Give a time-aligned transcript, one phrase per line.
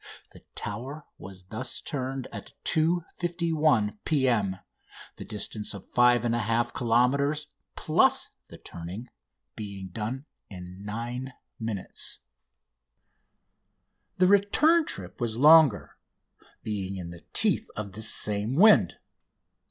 [0.31, 4.57] The Tower was thus turned at 2.51 P.M.,
[5.17, 9.09] the distance of 5 1/2 kilometres, plus the turning,
[9.55, 12.17] being done in nine minutes.
[14.17, 15.97] The return trip was longer,
[16.63, 18.97] being in the teeth of this same wind.